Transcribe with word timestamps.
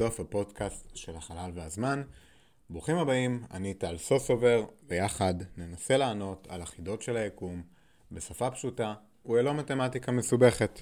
האינסוף 0.00 0.20
הפודקאסט 0.20 0.96
של 0.96 1.16
החלל 1.16 1.50
והזמן. 1.54 2.02
ברוכים 2.70 2.96
הבאים, 2.96 3.44
אני 3.50 3.74
טל 3.74 3.98
סוסובר, 3.98 4.64
ויחד 4.88 5.34
ננסה 5.56 5.96
לענות 5.96 6.46
על 6.50 6.62
החידות 6.62 7.02
של 7.02 7.16
היקום 7.16 7.62
בשפה 8.12 8.50
פשוטה 8.50 8.94
וללא 9.26 9.54
מתמטיקה 9.54 10.12
מסובכת. 10.12 10.80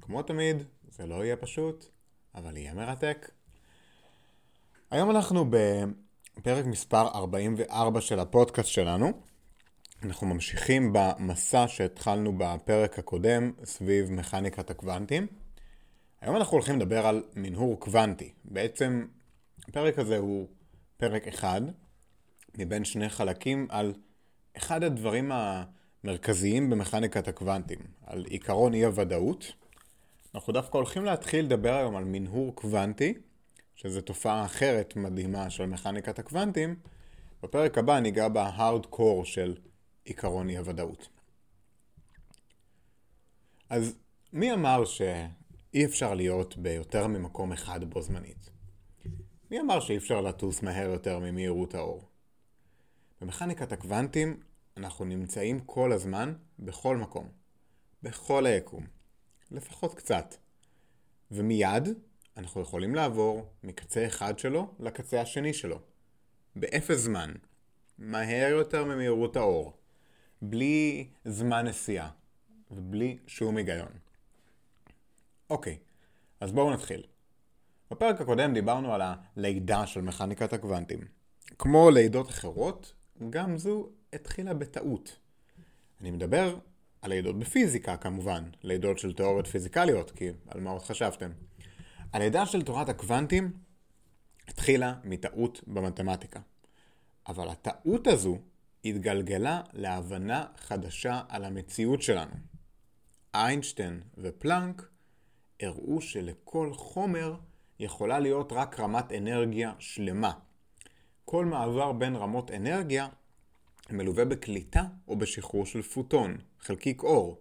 כמו 0.00 0.22
תמיד, 0.22 0.62
זה 0.88 1.06
לא 1.06 1.24
יהיה 1.24 1.36
פשוט, 1.36 1.86
אבל 2.34 2.56
יהיה 2.56 2.74
מרתק. 2.74 3.30
היום 4.90 5.10
אנחנו 5.10 5.50
בפרק 5.50 6.64
מספר 6.66 7.08
44 7.08 8.00
של 8.00 8.20
הפודקאסט 8.20 8.68
שלנו. 8.68 9.12
אנחנו 10.02 10.26
ממשיכים 10.26 10.92
במסע 10.92 11.64
שהתחלנו 11.68 12.38
בפרק 12.38 12.98
הקודם 12.98 13.52
סביב 13.64 14.10
מכניקת 14.12 14.70
הקוונטים. 14.70 15.26
היום 16.26 16.36
אנחנו 16.36 16.52
הולכים 16.52 16.76
לדבר 16.76 17.06
על 17.06 17.22
מנהור 17.36 17.80
קוונטי. 17.80 18.32
בעצם 18.44 19.06
הפרק 19.68 19.98
הזה 19.98 20.18
הוא 20.18 20.48
פרק 20.96 21.28
אחד 21.28 21.60
מבין 22.58 22.84
שני 22.84 23.08
חלקים 23.08 23.66
על 23.70 23.94
אחד 24.56 24.82
הדברים 24.82 25.32
המרכזיים 25.32 26.70
במכניקת 26.70 27.28
הקוונטים, 27.28 27.78
על 28.06 28.24
עיקרון 28.24 28.74
אי 28.74 28.84
הוודאות. 28.84 29.52
אנחנו 30.34 30.52
דווקא 30.52 30.76
הולכים 30.76 31.04
להתחיל 31.04 31.44
לדבר 31.44 31.74
היום 31.74 31.96
על 31.96 32.04
מנהור 32.04 32.54
קוונטי, 32.54 33.14
שזו 33.74 34.00
תופעה 34.00 34.44
אחרת 34.44 34.96
מדהימה 34.96 35.50
של 35.50 35.66
מכניקת 35.66 36.18
הקוונטים. 36.18 36.76
בפרק 37.42 37.78
הבא 37.78 38.00
ניגע 38.00 38.28
בהארד 38.28 38.86
קור 38.86 39.24
של 39.24 39.56
עיקרון 40.04 40.48
אי 40.48 40.56
הוודאות. 40.56 41.08
אז 43.70 43.94
מי 44.32 44.52
אמר 44.52 44.84
ש... 44.84 45.02
אי 45.76 45.84
אפשר 45.84 46.14
להיות 46.14 46.56
ביותר 46.56 47.06
ממקום 47.06 47.52
אחד 47.52 47.84
בו 47.84 48.02
זמנית. 48.02 48.50
מי 49.50 49.60
אמר 49.60 49.80
שאי 49.80 49.96
אפשר 49.96 50.20
לטוס 50.20 50.62
מהר 50.62 50.90
יותר 50.90 51.18
ממהירות 51.18 51.74
האור? 51.74 52.02
במכניקת 53.20 53.72
הקוונטים 53.72 54.40
אנחנו 54.76 55.04
נמצאים 55.04 55.60
כל 55.60 55.92
הזמן 55.92 56.34
בכל 56.58 56.96
מקום, 56.96 57.28
בכל 58.02 58.46
היקום, 58.46 58.86
לפחות 59.50 59.94
קצת. 59.94 60.34
ומיד 61.30 61.88
אנחנו 62.36 62.60
יכולים 62.60 62.94
לעבור 62.94 63.46
מקצה 63.64 64.06
אחד 64.06 64.38
שלו 64.38 64.74
לקצה 64.78 65.20
השני 65.20 65.52
שלו, 65.52 65.80
באפס 66.56 66.98
זמן, 66.98 67.32
מהר 67.98 68.48
יותר 68.50 68.84
ממהירות 68.84 69.36
האור, 69.36 69.72
בלי 70.42 71.08
זמן 71.24 71.66
נסיעה 71.66 72.10
ובלי 72.70 73.18
שום 73.26 73.56
היגיון. 73.56 74.05
אוקיי, 75.50 75.78
אז 76.40 76.52
בואו 76.52 76.70
נתחיל. 76.70 77.02
בפרק 77.90 78.20
הקודם 78.20 78.54
דיברנו 78.54 78.94
על 78.94 79.02
הלידה 79.04 79.86
של 79.86 80.00
מכניקת 80.00 80.52
הקוונטים. 80.52 81.00
כמו 81.58 81.90
לידות 81.90 82.30
אחרות, 82.30 82.94
גם 83.30 83.58
זו 83.58 83.88
התחילה 84.12 84.54
בטעות. 84.54 85.18
אני 86.00 86.10
מדבר 86.10 86.58
על 87.02 87.10
לידות 87.10 87.38
בפיזיקה 87.38 87.96
כמובן, 87.96 88.44
לידות 88.62 88.98
של 88.98 89.12
תיאוריות 89.12 89.46
פיזיקליות, 89.46 90.10
כי 90.10 90.28
על 90.48 90.60
מה 90.60 90.70
עוד 90.70 90.82
חשבתם? 90.82 91.30
הלידה 92.12 92.46
של 92.46 92.62
תורת 92.62 92.88
הקוונטים 92.88 93.52
התחילה 94.48 94.94
מטעות 95.04 95.60
במתמטיקה. 95.66 96.40
אבל 97.28 97.48
הטעות 97.48 98.06
הזו 98.06 98.38
התגלגלה 98.84 99.60
להבנה 99.72 100.44
חדשה 100.56 101.22
על 101.28 101.44
המציאות 101.44 102.02
שלנו. 102.02 102.34
איינשטיין 103.34 104.02
ופלנק 104.18 104.88
הראו 105.60 106.00
שלכל 106.00 106.72
חומר 106.74 107.34
יכולה 107.78 108.18
להיות 108.18 108.52
רק 108.52 108.80
רמת 108.80 109.12
אנרגיה 109.12 109.72
שלמה. 109.78 110.32
כל 111.24 111.44
מעבר 111.44 111.92
בין 111.92 112.16
רמות 112.16 112.50
אנרגיה 112.50 113.08
מלווה 113.90 114.24
בקליטה 114.24 114.82
או 115.08 115.18
בשחרור 115.18 115.66
של 115.66 115.82
פוטון, 115.82 116.36
חלקיק 116.60 117.02
אור. 117.02 117.40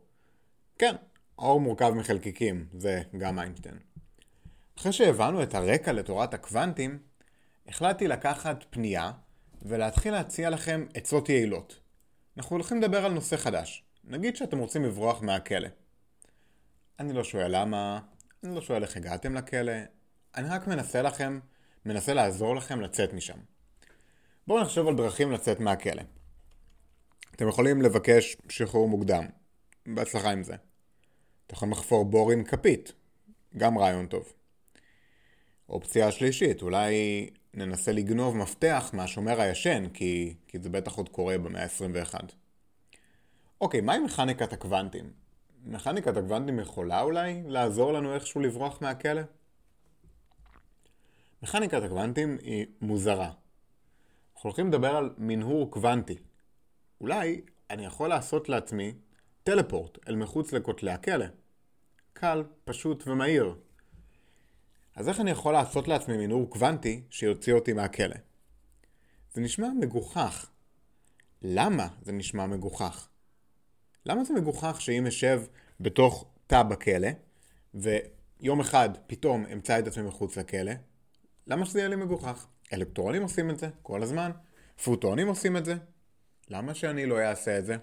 כן, 0.79 0.95
האור 1.37 1.61
מורכב 1.61 1.89
מחלקיקים, 1.89 2.65
זה 2.73 3.01
גם 3.17 3.39
איינשטיין. 3.39 3.79
אחרי 4.79 4.93
שהבנו 4.93 5.43
את 5.43 5.55
הרקע 5.55 5.91
לתורת 5.91 6.33
הקוונטים, 6.33 6.99
החלטתי 7.67 8.07
לקחת 8.07 8.63
פנייה 8.69 9.11
ולהתחיל 9.61 10.13
להציע 10.13 10.49
לכם 10.49 10.85
עצות 10.93 11.29
יעילות. 11.29 11.79
אנחנו 12.37 12.55
הולכים 12.55 12.81
לדבר 12.81 13.05
על 13.05 13.13
נושא 13.13 13.37
חדש. 13.37 13.83
נגיד 14.03 14.35
שאתם 14.35 14.57
רוצים 14.57 14.83
לברוח 14.83 15.21
מהכלא. 15.21 15.67
אני 16.99 17.13
לא 17.13 17.23
שואל 17.23 17.61
למה, 17.61 17.99
אני 18.43 18.55
לא 18.55 18.61
שואל 18.61 18.83
איך 18.83 18.97
הגעתם 18.97 19.35
לכלא, 19.35 19.73
אני 20.35 20.49
רק 20.49 20.67
מנסה 20.67 21.01
לכם, 21.01 21.39
מנסה 21.85 22.13
לעזור 22.13 22.55
לכם 22.55 22.81
לצאת 22.81 23.13
משם. 23.13 23.37
בואו 24.47 24.61
נחשוב 24.61 24.87
על 24.87 24.95
דרכים 24.95 25.31
לצאת 25.31 25.59
מהכלא. 25.59 26.01
אתם 27.35 27.47
יכולים 27.47 27.81
לבקש 27.81 28.37
שחרור 28.49 28.89
מוקדם, 28.89 29.25
בהצלחה 29.85 30.31
עם 30.31 30.43
זה. 30.43 30.55
אתם 31.47 31.55
יכולים 31.55 31.71
לחפור 31.71 32.05
בור 32.05 32.31
עם 32.31 32.43
כפית, 32.43 32.93
גם 33.57 33.77
רעיון 33.77 34.07
טוב. 34.07 34.33
אופציה 35.69 36.11
שלישית, 36.11 36.61
אולי 36.61 37.29
ננסה 37.53 37.91
לגנוב 37.91 38.37
מפתח 38.37 38.89
מהשומר 38.93 39.41
הישן, 39.41 39.89
כי, 39.93 40.35
כי 40.47 40.59
זה 40.59 40.69
בטח 40.69 40.95
עוד 40.95 41.09
קורה 41.09 41.37
במאה 41.37 41.63
ה-21. 41.63 42.13
אוקיי, 43.61 43.81
מהי 43.81 43.99
מכניקת 43.99 44.53
הקוונטים? 44.53 45.24
מכניקת 45.65 46.17
הקוונטים 46.17 46.59
יכולה 46.59 47.01
אולי 47.01 47.43
לעזור 47.47 47.93
לנו 47.93 48.13
איכשהו 48.13 48.41
לברוח 48.41 48.81
מהכלא? 48.81 49.21
מכניקת 51.43 51.83
הקוונטים 51.83 52.37
היא 52.41 52.65
מוזרה. 52.81 53.31
אנחנו 54.35 54.49
הולכים 54.49 54.67
לדבר 54.67 54.95
על 54.95 55.13
מנהור 55.17 55.71
קוונטי. 55.71 56.17
אולי 57.01 57.41
אני 57.69 57.85
יכול 57.85 58.09
לעשות 58.09 58.49
לעצמי 58.49 58.93
טלפורט 59.43 59.97
אל 60.07 60.15
מחוץ 60.15 60.53
לכותלי 60.53 60.91
הכלא. 60.91 61.25
קל, 62.13 62.43
פשוט 62.63 63.07
ומהיר. 63.07 63.55
אז 64.95 65.09
איך 65.09 65.19
אני 65.19 65.31
יכול 65.31 65.53
לעשות 65.53 65.87
לעצמי 65.87 66.17
מנהור 66.17 66.49
קוונטי 66.49 67.03
שיוציא 67.09 67.53
אותי 67.53 67.73
מהכלא? 67.73 68.15
זה 69.33 69.41
נשמע 69.41 69.67
מגוחך. 69.79 70.49
למה 71.41 71.87
זה 72.01 72.11
נשמע 72.11 72.45
מגוחך? 72.45 73.09
למה 74.05 74.23
זה 74.23 74.33
מגוחך 74.33 74.81
שאם 74.81 75.07
אשב 75.07 75.41
בתוך 75.79 76.25
תא 76.47 76.63
בכלא, 76.63 77.09
ויום 77.73 78.59
אחד 78.59 78.89
פתאום 79.07 79.45
אמצא 79.53 79.79
את 79.79 79.87
עצמי 79.87 80.03
מחוץ 80.03 80.37
לכלא, 80.37 80.71
למה 81.47 81.65
שזה 81.65 81.79
יהיה 81.79 81.89
לי 81.89 81.95
מגוחך? 81.95 82.47
אלקטרונים 82.73 83.21
עושים 83.21 83.49
את 83.49 83.59
זה 83.59 83.69
כל 83.81 84.03
הזמן, 84.03 84.31
פוטונים 84.83 85.27
עושים 85.27 85.57
את 85.57 85.65
זה, 85.65 85.75
למה 86.49 86.73
שאני 86.73 87.05
לא 87.05 87.19
אעשה 87.19 87.59
את 87.59 87.65
זה? 87.65 87.75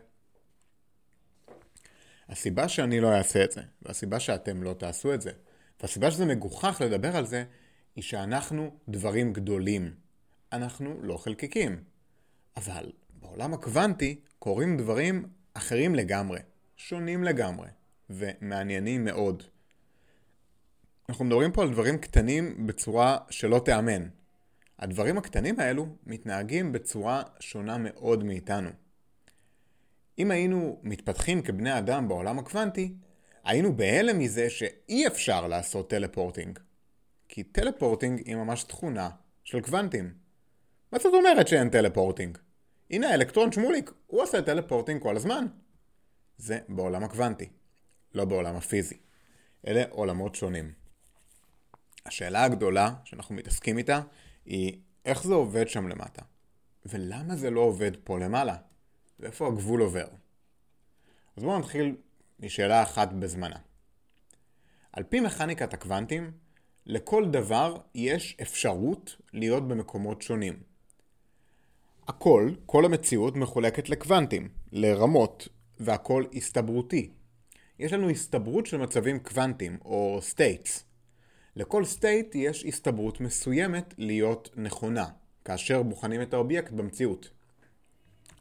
הסיבה 2.29 2.69
שאני 2.69 3.01
לא 3.01 3.13
אעשה 3.13 3.45
את 3.45 3.53
זה, 3.53 3.63
והסיבה 3.83 4.21
שאתם 4.21 4.63
לא 4.63 4.73
תעשו 4.73 5.15
את 5.15 5.23
זה, 5.23 5.33
והסיבה 5.81 6.11
שזה 6.11 6.25
מגוחך 6.25 6.83
לדבר 6.85 7.17
על 7.17 7.27
זה, 7.27 7.45
היא 7.97 8.05
שאנחנו 8.05 8.77
דברים 8.89 9.33
גדולים. 9.33 9.95
אנחנו 10.53 11.03
לא 11.03 11.17
חלקיקים. 11.17 11.85
אבל 12.57 12.93
בעולם 13.21 13.55
הקוונטי 13.55 14.21
קורים 14.39 14.77
דברים 14.77 15.29
אחרים 15.55 15.95
לגמרי, 15.95 16.39
שונים 16.77 17.25
לגמרי, 17.25 17.69
ומעניינים 18.11 19.05
מאוד. 19.05 19.43
אנחנו 21.09 21.25
מדברים 21.25 21.53
פה 21.53 21.63
על 21.63 21.71
דברים 21.71 21.99
קטנים 21.99 22.67
בצורה 22.67 23.19
שלא 23.31 23.61
תיאמן. 23.65 24.09
הדברים 24.79 25.19
הקטנים 25.19 25.61
האלו 25.61 25.87
מתנהגים 26.07 26.73
בצורה 26.73 27.23
שונה 27.41 27.79
מאוד 27.79 28.25
מאיתנו. 28.25 28.71
אם 30.19 30.31
היינו 30.31 30.81
מתפתחים 30.83 31.43
כבני 31.43 31.79
אדם 31.79 32.09
בעולם 32.09 32.39
הקוונטי, 32.39 32.95
היינו 33.45 33.77
בהלם 33.77 34.19
מזה 34.19 34.51
שאי 34.51 35.07
אפשר 35.07 35.47
לעשות 35.49 35.91
teleporting. 35.91 36.59
כי 37.29 37.43
teleporting 37.43 38.23
היא 38.25 38.37
ממש 38.37 38.65
תכונה 38.65 39.11
של 39.45 39.61
קוונטים. 39.61 40.15
מה 40.93 40.99
זאת 40.99 41.15
אומרת 41.15 41.49
שאין 41.49 41.71
teleporting? 41.71 42.39
הנה 42.93 43.09
האלקטרון 43.09 43.53
שמוליק, 43.53 43.91
הוא 44.07 44.23
עושה 44.23 44.43
teleporting 44.43 45.03
כל 45.03 45.17
הזמן. 45.17 45.47
זה 46.39 46.59
בעולם 46.69 47.05
הקוונטי, 47.05 47.49
לא 48.15 48.25
בעולם 48.25 48.57
הפיזי. 48.57 48.97
אלה 49.67 49.83
עולמות 49.91 50.35
שונים. 50.35 50.73
השאלה 52.07 52.45
הגדולה 52.45 52.95
שאנחנו 53.05 53.35
מתעסקים 53.35 53.79
איתה 53.79 54.01
היא 54.45 54.81
איך 55.05 55.25
זה 55.25 55.35
עובד 55.35 55.69
שם 55.69 55.89
למטה, 55.89 56.23
ולמה 56.87 57.37
זה 57.37 57.51
לא 57.51 57.61
עובד 57.61 57.91
פה 58.05 58.19
למעלה, 58.19 58.57
ואיפה 59.21 59.49
הגבול 59.49 59.81
עובר. 59.81 60.09
אז 61.37 61.43
בואו 61.43 61.59
נתחיל 61.59 61.97
משאלה 62.41 62.83
אחת 62.83 63.13
בזמנה. 63.13 63.59
על 64.93 65.03
פי 65.03 65.21
מכניקת 65.21 65.75
הקוונטים, 65.75 66.33
לכל 66.87 67.31
דבר 67.31 67.77
יש 67.95 68.37
אפשרות 68.43 69.17
להיות 69.33 69.69
במקומות 69.69 70.23
שונים. 70.23 70.72
הכל, 72.09 72.51
כל 72.67 72.85
המציאות 72.85 73.37
מחולקת 73.37 73.89
לקוונטים, 73.89 74.49
לרמות, 74.73 75.49
והכל 75.81 76.25
הסתברותי. 76.35 77.11
יש 77.79 77.93
לנו 77.93 78.11
הסתברות 78.11 78.67
של 78.67 78.77
מצבים 78.77 79.19
קוונטיים, 79.19 79.79
או 79.85 80.21
states. 80.33 80.83
לכל 81.57 81.83
state 81.83 82.37
יש 82.39 82.65
הסתברות 82.65 83.21
מסוימת 83.21 83.95
להיות 83.99 84.51
נכונה, 84.57 85.07
כאשר 85.45 85.83
בוחנים 85.83 86.23
את 86.23 86.35
האובייקט 86.35 86.73
במציאות. 86.73 87.31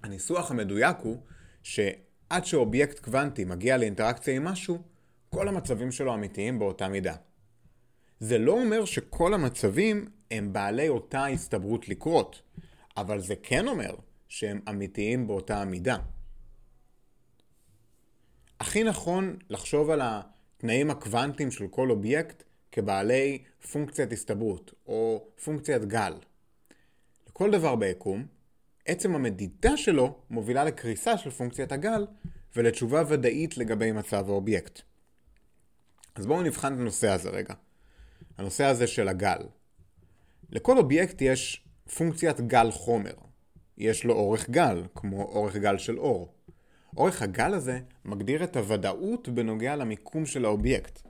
הניסוח 0.04 0.52
המדויק 0.52 0.98
הוא 1.04 1.18
שעד 1.64 2.46
שאובייקט 2.46 3.00
קוונטי 3.00 3.46
מגיע 3.46 3.78
לאינטראקציה 3.78 4.36
עם 4.36 4.44
משהו, 4.44 4.82
כל 5.30 5.48
המצבים 5.48 5.92
שלו 5.92 6.14
אמיתיים 6.14 6.60
באותה 6.60 6.88
מידה. 6.88 7.16
זה 8.20 8.38
לא 8.38 8.52
אומר 8.52 8.86
שכל 8.86 9.34
המצבים 9.34 10.08
הם 10.32 10.54
בעלי 10.54 10.90
אותה 10.90 11.26
הסתברות 11.26 11.90
לקרות, 11.90 12.42
אבל 12.98 13.20
זה 13.20 13.36
כן 13.44 13.68
אומר 13.68 13.96
שהם 14.30 14.62
אמיתיים 14.70 15.28
באותה 15.28 15.66
מידה. 15.66 15.98
הכי 18.60 18.84
נכון 18.84 19.38
לחשוב 19.50 19.90
על 19.90 20.02
התנאים 20.04 20.92
הקוונטיים 20.92 21.52
של 21.52 21.68
כל 21.68 21.92
אובייקט 21.92 22.44
כבעלי 22.72 23.44
פונקציית 23.72 24.12
הסתברות 24.12 24.74
או 24.88 25.28
פונקציית 25.44 25.86
גל. 25.86 26.14
לכל 27.30 27.52
דבר 27.52 27.76
ביקום, 27.76 28.26
עצם 28.86 29.16
המדידה 29.16 29.78
שלו 29.78 30.20
מובילה 30.30 30.64
לקריסה 30.64 31.18
של 31.18 31.30
פונקציית 31.30 31.72
הגל 31.72 32.06
ולתשובה 32.56 33.04
ודאית 33.08 33.58
לגבי 33.58 33.92
מצב 33.92 34.30
האובייקט. 34.30 34.82
אז 36.16 36.26
בואו 36.26 36.42
נבחן 36.42 36.74
את 36.74 36.80
הנושא 36.80 37.10
הזה 37.10 37.30
רגע. 37.30 37.54
הנושא 38.38 38.64
הזה 38.64 38.88
של 38.88 39.08
הגל. 39.08 39.40
לכל 40.50 40.78
אובייקט 40.78 41.22
יש 41.22 41.64
פונקציית 41.98 42.42
גל 42.42 42.72
חומר. 42.72 43.14
יש 43.78 44.04
לו 44.04 44.14
אורך 44.14 44.50
גל, 44.50 44.84
כמו 44.96 45.24
אורך 45.24 45.56
גל 45.56 45.78
של 45.78 46.00
אור. 46.00 46.34
אורך 46.98 47.22
הגל 47.22 47.54
הזה 47.54 47.80
מגדיר 48.06 48.44
את 48.44 48.58
הוודאות 48.58 49.30
בנוגע 49.30 49.76
למיקום 49.76 50.26
של 50.26 50.46
האובייקט. 50.46 51.02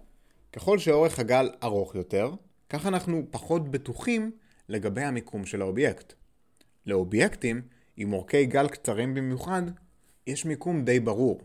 ככל 0.54 0.78
שאורך 0.78 1.20
הגל 1.20 1.50
ארוך 1.64 1.96
יותר, 1.96 2.34
כך 2.70 2.86
אנחנו 2.86 3.24
פחות 3.32 3.72
בטוחים 3.72 4.32
לגבי 4.70 5.02
המיקום 5.02 5.46
של 5.46 5.62
האובייקט. 5.62 6.14
לאובייקטים, 6.86 7.62
עם 7.98 8.14
אורכי 8.14 8.46
גל 8.46 8.68
קצרים 8.68 9.14
במיוחד, 9.14 9.62
יש 10.28 10.46
מיקום 10.46 10.86
די 10.86 11.00
ברור. 11.00 11.42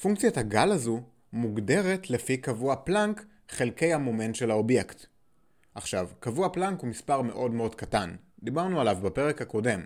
פונקציית 0.00 0.38
הגל 0.38 0.72
הזו 0.72 1.00
מוגדרת 1.32 2.10
לפי 2.10 2.36
קבוע 2.36 2.76
פלנק 2.76 3.24
חלקי 3.48 3.92
המומנט 3.92 4.34
של 4.34 4.50
האובייקט. 4.50 5.06
עכשיו, 5.74 6.08
קבוע 6.20 6.48
פלנק 6.48 6.80
הוא 6.80 6.88
מספר 6.88 7.22
מאוד 7.22 7.50
מאוד 7.50 7.74
קטן, 7.74 8.14
דיברנו 8.42 8.80
עליו 8.80 8.98
בפרק 9.02 9.42
הקודם, 9.42 9.80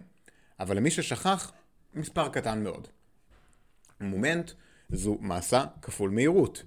אבל 0.60 0.76
למי 0.76 0.90
ששכח, 0.90 1.52
מספר 1.94 2.28
קטן 2.28 2.62
מאוד. 2.64 2.88
מומנט 4.00 4.50
זו 4.92 5.18
מסה 5.20 5.64
כפול 5.82 6.10
מהירות. 6.10 6.62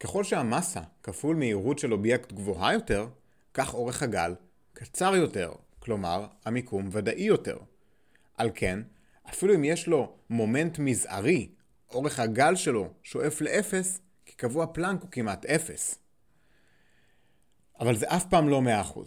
ככל 0.00 0.24
שהמסה 0.24 0.80
כפול 1.02 1.36
מהירות 1.36 1.78
של 1.78 1.92
אובייקט 1.92 2.32
גבוהה 2.32 2.72
יותר, 2.72 3.08
כך 3.54 3.74
אורך 3.74 4.02
הגל 4.02 4.34
קצר 4.72 5.14
יותר, 5.16 5.52
כלומר 5.78 6.26
המיקום 6.44 6.88
ודאי 6.92 7.22
יותר. 7.22 7.58
על 8.36 8.50
כן, 8.54 8.80
אפילו 9.28 9.54
אם 9.54 9.64
יש 9.64 9.86
לו 9.86 10.16
מומנט 10.30 10.78
מזערי, 10.78 11.48
אורך 11.90 12.18
הגל 12.18 12.56
שלו 12.56 12.88
שואף 13.02 13.40
לאפס, 13.40 14.00
כי 14.26 14.34
קבוע 14.34 14.66
פלנק 14.66 15.02
הוא 15.02 15.10
כמעט 15.10 15.46
אפס. 15.46 16.05
אבל 17.80 17.96
זה 17.96 18.06
אף 18.08 18.26
פעם 18.26 18.48
לא 18.48 18.62
100%. 18.94 18.98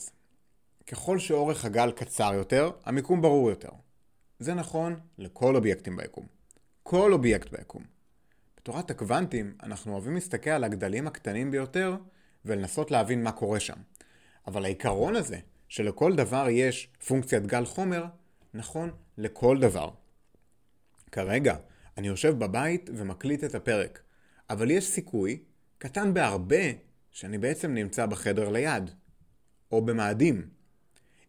ככל 0.88 1.20
שאורך 1.20 1.66
הגל 1.66 1.92
קצר 1.92 2.32
יותר, 2.34 2.72
המיקום 2.86 3.22
ברור 3.22 3.50
יותר. 3.50 3.70
זה 4.40 4.54
נכון 4.54 5.00
לכל 5.18 5.56
אובייקטים 5.56 5.96
ביקום. 5.98 6.26
כל 6.84 7.14
אובייקט 7.14 7.52
ביקום. 7.52 7.84
בתורת 8.58 8.92
הקוונטים 8.92 9.54
אנחנו 9.64 9.94
אוהבים 9.94 10.14
להסתכל 10.14 10.50
על 10.50 10.64
הגדלים 10.64 11.08
הקטנים 11.08 11.52
ביותר 11.52 11.96
ולנסות 12.46 12.92
להבין 12.92 13.24
מה 13.24 13.32
קורה 13.32 13.60
שם. 13.60 13.78
אבל 14.48 14.66
העיקרון 14.66 15.16
הזה, 15.16 15.38
שלכל 15.68 16.16
דבר 16.16 16.50
יש 16.50 16.90
פונקציית 17.08 17.48
גל 17.48 17.66
חומר, 17.66 18.06
נכון 18.54 18.92
לכל 19.18 19.60
דבר. 19.60 19.90
כרגע, 21.12 21.56
אני 21.98 22.08
יושב 22.08 22.40
בבית 22.40 22.90
ומקליט 22.94 23.44
את 23.44 23.56
הפרק, 23.56 24.02
אבל 24.50 24.72
יש 24.72 24.88
סיכוי, 24.88 25.44
קטן 25.78 26.14
בהרבה, 26.14 26.89
שאני 27.12 27.38
בעצם 27.38 27.74
נמצא 27.74 28.06
בחדר 28.06 28.50
ליד, 28.50 28.90
או 29.72 29.86
במאדים. 29.86 30.50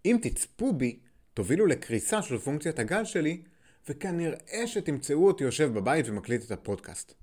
אם 0.05 0.19
תצפו 0.23 0.73
בי, 0.73 0.99
תובילו 1.35 1.67
לקריסה 1.67 2.23
של 2.23 2.39
פונקציית 2.39 2.79
הגל 2.79 3.05
שלי, 3.05 3.43
וכנראה 3.89 4.67
שתמצאו 4.67 5.27
אותי 5.27 5.45
יושב 5.45 5.73
בבית 5.75 6.09
ומקליט 6.09 6.45
את 6.45 6.51
הפודקאסט. 6.51 7.15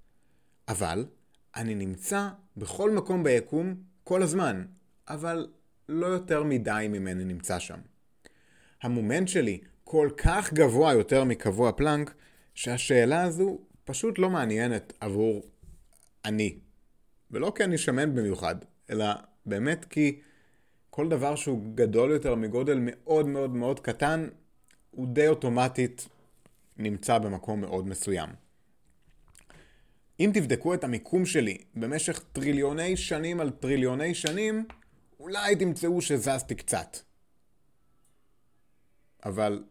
אבל 0.67 1.05
אני 1.55 1.75
נמצא 1.75 2.27
בכל 2.57 2.91
מקום 2.91 3.23
ביקום 3.23 3.75
כל 4.03 4.23
הזמן, 4.23 4.65
אבל 5.07 5.47
לא 5.89 6.05
יותר 6.05 6.43
מדי 6.43 6.87
ממני 6.89 7.25
נמצא 7.25 7.59
שם. 7.59 7.79
המומנט 8.81 9.27
שלי 9.27 9.61
כל 9.83 10.09
כך 10.17 10.53
גבוה 10.53 10.93
יותר 10.93 11.23
מקבוע 11.23 11.71
פלנק, 11.71 12.13
שהשאלה 12.55 13.23
הזו 13.23 13.59
פשוט 13.83 14.19
לא 14.19 14.29
מעניינת 14.29 14.93
עבורי 14.99 15.43
אני. 16.25 16.59
ולא 17.31 17.51
כי 17.55 17.63
אני 17.63 17.77
שמן 17.77 18.15
במיוחד, 18.15 18.55
אלא 18.89 19.05
באמת 19.45 19.85
כי 19.85 20.19
כל 20.89 21.09
דבר 21.09 21.35
שהוא 21.35 21.75
גדול 21.75 22.11
יותר 22.11 22.35
מגודל 22.35 22.79
מאוד 22.81 23.27
מאוד 23.27 23.55
מאוד 23.55 23.79
קטן, 23.79 24.27
הוא 24.91 25.07
די 25.07 25.27
אוטומטית 25.27 26.07
נמצא 26.77 27.17
במקום 27.17 27.61
מאוד 27.61 27.87
מסוים. 27.87 28.29
אם 30.19 30.31
תבדקו 30.33 30.73
את 30.73 30.83
המיקום 30.83 31.25
שלי 31.25 31.57
במשך 31.75 32.23
טריליוני 32.31 32.97
שנים 32.97 33.39
על 33.39 33.49
טריליוני 33.49 34.13
שנים, 34.13 34.65
אולי 35.19 35.55
תמצאו 35.55 36.01
שזזתי 36.01 36.55
קצת. 36.55 36.97
אבל 39.25 39.63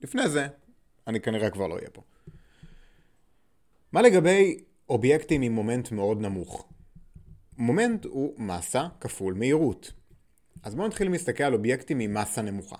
לפני 0.00 0.28
זה, 0.28 0.46
אני 1.06 1.20
כנראה 1.20 1.50
כבר 1.50 1.66
לא 1.66 1.74
אהיה 1.74 1.90
פה. 1.90 2.02
מה 3.92 4.02
לגבי 4.02 4.64
אובייקטים 4.88 5.42
עם 5.42 5.52
מומנט 5.52 5.92
מאוד 5.92 6.20
נמוך? 6.20 6.68
מומנט 7.58 8.04
הוא 8.04 8.34
מסה 8.38 8.86
כפול 9.00 9.34
מהירות. 9.34 9.92
אז 10.62 10.74
בואו 10.74 10.86
נתחיל 10.86 11.10
להסתכל 11.10 11.44
על 11.44 11.54
אובייקטים 11.54 12.00
עם 12.00 12.14
מסה 12.14 12.42
נמוכה. 12.42 12.76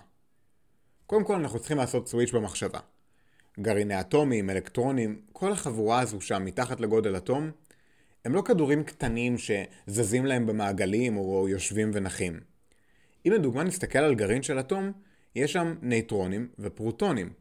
קודם 1.05 1.23
כל 1.23 1.35
אנחנו 1.35 1.59
צריכים 1.59 1.77
לעשות 1.77 2.07
סוויץ' 2.07 2.31
במחשבה. 2.31 2.79
גרעיני 3.59 3.99
אטומים, 3.99 4.49
אלקטרונים, 4.49 5.21
כל 5.33 5.51
החבורה 5.51 5.99
הזו 5.99 6.21
שם 6.21 6.45
מתחת 6.45 6.79
לגודל 6.79 7.17
אטום, 7.17 7.51
הם 8.25 8.35
לא 8.35 8.41
כדורים 8.41 8.83
קטנים 8.83 9.35
שזזים 9.37 10.25
להם 10.25 10.45
במעגלים 10.45 11.17
או 11.17 11.49
יושבים 11.49 11.91
ונחים. 11.93 12.39
אם 13.27 13.31
לדוגמה 13.31 13.63
נסתכל 13.63 13.99
על 13.99 14.15
גרעין 14.15 14.43
של 14.43 14.59
אטום, 14.59 14.91
יש 15.35 15.53
שם 15.53 15.75
נייטרונים 15.81 16.47
ופרוטונים. 16.59 17.33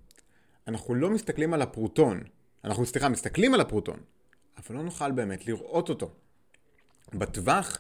אנחנו 0.69 0.95
לא 0.95 1.11
מסתכלים 1.11 1.55
על 1.55 1.63
הפרוטון, 1.63 2.21
אנחנו 2.65 2.87
סליחה, 2.87 3.09
מסתכלים 3.09 3.55
על 3.55 3.61
הפרוטון, 3.61 4.01
אבל 4.57 4.77
לא 4.77 4.83
נוכל 4.83 5.13
באמת 5.13 5.47
לראות 5.47 5.89
אותו. 5.89 6.11
בטווח 7.15 7.79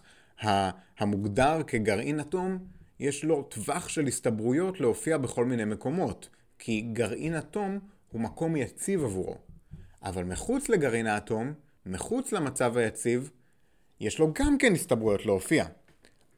המוגדר 0.99 1.63
כגרעין 1.67 2.21
אטום, 2.21 2.59
יש 3.01 3.25
לו 3.25 3.43
טווח 3.43 3.89
של 3.89 4.07
הסתברויות 4.07 4.81
להופיע 4.81 5.19
בכל 5.19 5.45
מיני 5.45 5.65
מקומות, 5.65 6.29
כי 6.59 6.81
גרעין 6.81 7.37
אטום 7.37 7.79
הוא 8.13 8.21
מקום 8.21 8.57
יציב 8.57 9.05
עבורו. 9.05 9.37
אבל 10.03 10.25
מחוץ 10.25 10.69
לגרעין 10.69 11.07
האטום, 11.07 11.53
מחוץ 11.87 12.33
למצב 12.33 12.77
היציב, 12.77 13.31
יש 14.01 14.19
לו 14.19 14.33
גם 14.33 14.59
כן 14.59 14.73
הסתברויות 14.73 15.27
להופיע. 15.27 15.65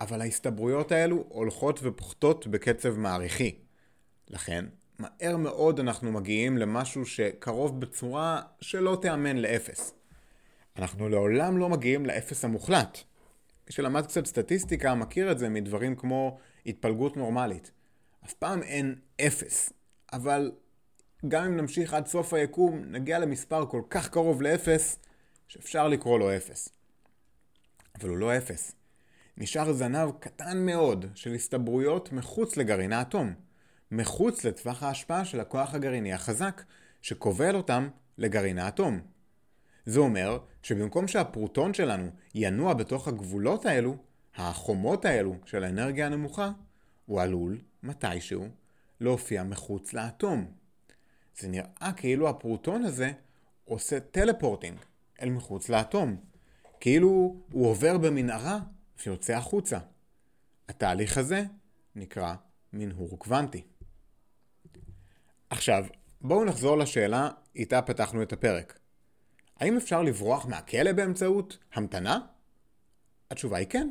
אבל 0.00 0.20
ההסתברויות 0.20 0.92
האלו 0.92 1.24
הולכות 1.28 1.80
ופוחתות 1.82 2.46
בקצב 2.46 2.98
מעריכי. 2.98 3.54
לכן, 4.28 4.64
מהר 4.98 5.36
מאוד 5.36 5.80
אנחנו 5.80 6.12
מגיעים 6.12 6.58
למשהו 6.58 7.06
שקרוב 7.06 7.80
בצורה 7.80 8.42
שלא 8.60 8.98
תיאמן 9.02 9.36
לאפס. 9.36 9.95
אנחנו 10.78 11.08
לעולם 11.08 11.58
לא 11.58 11.68
מגיעים 11.68 12.06
לאפס 12.06 12.44
המוחלט. 12.44 12.98
מי 13.66 13.72
שלמד 13.72 14.06
קצת 14.06 14.26
סטטיסטיקה 14.26 14.94
מכיר 14.94 15.32
את 15.32 15.38
זה 15.38 15.48
מדברים 15.48 15.96
כמו 15.96 16.38
התפלגות 16.66 17.16
נורמלית. 17.16 17.70
אף 18.24 18.32
פעם 18.32 18.62
אין 18.62 18.94
אפס, 19.20 19.72
אבל 20.12 20.52
גם 21.28 21.44
אם 21.44 21.56
נמשיך 21.56 21.94
עד 21.94 22.06
סוף 22.06 22.32
היקום, 22.34 22.84
נגיע 22.84 23.18
למספר 23.18 23.66
כל 23.66 23.82
כך 23.90 24.08
קרוב 24.08 24.42
לאפס, 24.42 24.98
שאפשר 25.48 25.88
לקרוא 25.88 26.18
לו 26.18 26.36
אפס. 26.36 26.68
אבל 27.98 28.08
הוא 28.08 28.16
לא 28.16 28.36
אפס. 28.36 28.72
נשאר 29.36 29.72
זנב 29.72 30.10
קטן 30.20 30.66
מאוד 30.66 31.06
של 31.14 31.34
הסתברויות 31.34 32.12
מחוץ 32.12 32.56
לגרעין 32.56 32.92
האטום, 32.92 33.34
מחוץ 33.90 34.44
לטווח 34.44 34.82
ההשפעה 34.82 35.24
של 35.24 35.40
הכוח 35.40 35.74
הגרעיני 35.74 36.12
החזק, 36.12 36.62
שכובל 37.02 37.54
אותם 37.54 37.88
לגרעין 38.18 38.58
האטום. 38.58 39.00
זה 39.86 40.00
אומר 40.00 40.38
שבמקום 40.66 41.08
שהפרוטון 41.08 41.74
שלנו 41.74 42.10
ינוע 42.34 42.74
בתוך 42.74 43.08
הגבולות 43.08 43.66
האלו, 43.66 43.96
החומות 44.36 45.04
האלו 45.04 45.36
של 45.44 45.64
האנרגיה 45.64 46.06
הנמוכה, 46.06 46.50
הוא 47.06 47.20
עלול, 47.20 47.58
מתישהו, 47.82 48.48
להופיע 49.00 49.42
מחוץ 49.42 49.92
לאטום. 49.92 50.52
זה 51.38 51.48
נראה 51.48 51.90
כאילו 51.96 52.28
הפרוטון 52.28 52.84
הזה 52.84 53.12
עושה 53.64 54.00
טלפורטינג 54.00 54.78
אל 55.22 55.30
מחוץ 55.30 55.68
לאטום. 55.68 56.16
כאילו 56.80 57.36
הוא 57.52 57.66
עובר 57.66 57.98
במנהרה 57.98 58.58
ויוצא 59.04 59.32
החוצה. 59.32 59.78
התהליך 60.68 61.18
הזה 61.18 61.44
נקרא 61.96 62.34
מנהור 62.72 63.18
קוונטי. 63.18 63.62
עכשיו, 65.50 65.84
בואו 66.20 66.44
נחזור 66.44 66.78
לשאלה 66.78 67.30
איתה 67.56 67.82
פתחנו 67.82 68.22
את 68.22 68.32
הפרק. 68.32 68.78
האם 69.56 69.76
אפשר 69.76 70.02
לברוח 70.02 70.46
מהכלא 70.46 70.92
באמצעות 70.92 71.58
המתנה? 71.74 72.18
התשובה 73.30 73.56
היא 73.56 73.66
כן, 73.66 73.90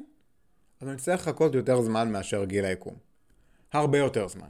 אבל 0.81 0.93
נצטרך 0.93 1.21
לחכות 1.21 1.55
יותר 1.55 1.81
זמן 1.81 2.11
מאשר 2.11 2.45
גיל 2.45 2.65
היקום. 2.65 2.95
הרבה 3.73 3.97
יותר 3.97 4.27
זמן. 4.27 4.49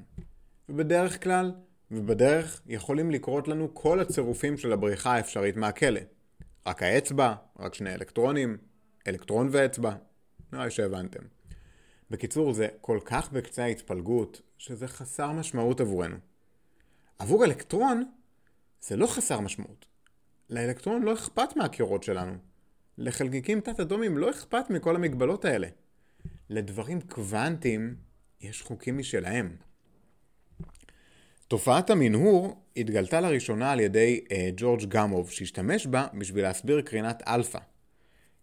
ובדרך 0.69 1.23
כלל, 1.23 1.51
ובדרך 1.91 2.61
יכולים 2.67 3.11
לקרות 3.11 3.47
לנו 3.47 3.73
כל 3.73 3.99
הצירופים 3.99 4.57
של 4.57 4.73
הבריחה 4.73 5.13
האפשרית 5.13 5.57
מהכלא. 5.57 6.01
רק 6.67 6.83
האצבע, 6.83 7.33
רק 7.59 7.73
שני 7.73 7.93
אלקטרונים, 7.93 8.57
אלקטרון 9.07 9.49
ואצבע. 9.51 9.95
נראה 10.53 10.65
לי 10.65 10.71
שהבנתם. 10.71 11.23
בקיצור, 12.11 12.53
זה 12.53 12.67
כל 12.81 12.99
כך 13.05 13.31
בקצה 13.31 13.63
ההתפלגות, 13.63 14.41
שזה 14.57 14.87
חסר 14.87 15.31
משמעות 15.31 15.81
עבורנו. 15.81 16.17
עבור 17.19 17.45
אלקטרון, 17.45 18.11
זה 18.81 18.95
לא 18.95 19.07
חסר 19.07 19.39
משמעות. 19.39 19.85
לאלקטרון 20.49 21.03
לא 21.03 21.13
אכפת 21.13 21.55
מהקירות 21.55 22.03
שלנו. 22.03 22.33
לחלקיקים 22.97 23.61
תת-אטומיים 23.61 24.17
לא 24.17 24.29
אכפת 24.29 24.69
מכל 24.69 24.95
המגבלות 24.95 25.45
האלה. 25.45 25.67
לדברים 26.49 27.01
קוונטיים 27.01 27.95
יש 28.41 28.61
חוקים 28.61 28.97
משלהם. 28.97 29.55
תופעת 31.47 31.89
המנהור 31.89 32.65
התגלתה 32.77 33.21
לראשונה 33.21 33.71
על 33.71 33.79
ידי 33.79 34.23
אה, 34.23 34.31
ג'ורג' 34.57 34.85
גמוב, 34.87 35.29
שהשתמש 35.29 35.87
בה 35.87 36.07
בשביל 36.19 36.43
להסביר 36.43 36.81
קרינת 36.81 37.23
אלפא. 37.27 37.59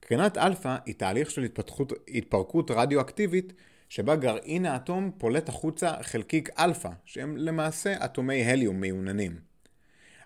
קרינת 0.00 0.38
אלפא 0.38 0.76
היא 0.86 0.94
תהליך 0.94 1.30
של 1.30 1.42
התפתחות, 1.42 1.92
התפרקות 2.08 2.70
רדיואקטיבית 2.70 3.52
שבה 3.88 4.16
גרעין 4.16 4.66
האטום 4.66 5.10
פולט 5.18 5.48
החוצה 5.48 5.92
חלקיק 6.02 6.48
אלפא, 6.58 6.90
שהם 7.04 7.36
למעשה 7.36 8.04
אטומי 8.04 8.44
הליום 8.44 8.80
מיוננים. 8.80 9.51